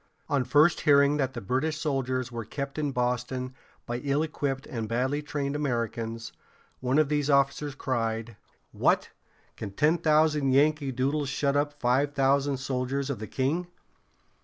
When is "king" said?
13.27-13.67